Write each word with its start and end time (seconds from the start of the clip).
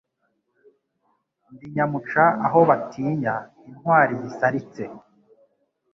Ndi 1.51 1.65
nyamuca 1.75 2.23
aho 2.45 2.59
batinya 2.69 3.35
intwali 3.67 4.13
zisaritse 4.23 4.83